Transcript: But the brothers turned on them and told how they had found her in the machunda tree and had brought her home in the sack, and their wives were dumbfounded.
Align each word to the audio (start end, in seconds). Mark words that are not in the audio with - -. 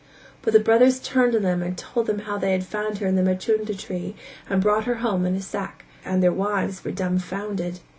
But 0.41 0.53
the 0.53 0.59
brothers 0.59 0.99
turned 0.99 1.35
on 1.35 1.43
them 1.43 1.61
and 1.61 1.77
told 1.77 2.09
how 2.21 2.39
they 2.39 2.53
had 2.53 2.63
found 2.63 2.97
her 2.97 3.05
in 3.05 3.15
the 3.15 3.21
machunda 3.21 3.75
tree 3.75 4.15
and 4.45 4.53
had 4.55 4.61
brought 4.61 4.85
her 4.85 4.95
home 4.95 5.27
in 5.27 5.35
the 5.35 5.43
sack, 5.43 5.85
and 6.03 6.23
their 6.23 6.33
wives 6.33 6.83
were 6.83 6.89
dumbfounded. 6.89 7.81